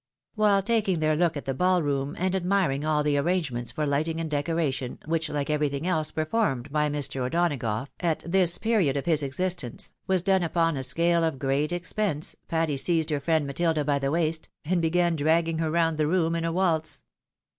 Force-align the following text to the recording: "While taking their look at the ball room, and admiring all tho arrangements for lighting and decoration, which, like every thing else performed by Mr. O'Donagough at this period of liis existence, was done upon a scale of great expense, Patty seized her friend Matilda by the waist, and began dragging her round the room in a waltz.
"While 0.35 0.63
taking 0.63 0.97
their 0.99 1.15
look 1.15 1.37
at 1.37 1.45
the 1.45 1.53
ball 1.53 1.83
room, 1.83 2.15
and 2.17 2.35
admiring 2.35 2.83
all 2.83 3.03
tho 3.03 3.15
arrangements 3.21 3.71
for 3.71 3.85
lighting 3.85 4.19
and 4.19 4.31
decoration, 4.31 4.97
which, 5.05 5.29
like 5.29 5.51
every 5.51 5.69
thing 5.69 5.85
else 5.85 6.09
performed 6.09 6.71
by 6.71 6.89
Mr. 6.89 7.17
O'Donagough 7.21 7.85
at 7.99 8.23
this 8.25 8.57
period 8.57 8.97
of 8.97 9.05
liis 9.05 9.21
existence, 9.21 9.93
was 10.07 10.23
done 10.23 10.41
upon 10.41 10.75
a 10.75 10.81
scale 10.81 11.23
of 11.23 11.37
great 11.37 11.71
expense, 11.71 12.35
Patty 12.47 12.77
seized 12.77 13.11
her 13.11 13.19
friend 13.19 13.45
Matilda 13.45 13.85
by 13.85 13.99
the 13.99 14.09
waist, 14.09 14.49
and 14.65 14.81
began 14.81 15.15
dragging 15.15 15.59
her 15.59 15.69
round 15.69 15.99
the 15.99 16.07
room 16.07 16.33
in 16.35 16.45
a 16.45 16.51
waltz. 16.51 17.03